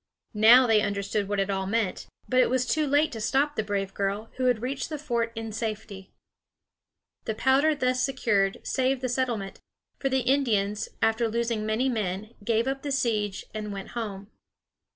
[0.33, 3.61] Now they understood what it all meant; but it was too late to stop the
[3.61, 6.11] brave girl, who had reached the fort in safety.
[7.25, 9.59] The powder thus secured saved the settlement;
[9.99, 14.31] for the Indians, after losing many men, gave up the siege and went home.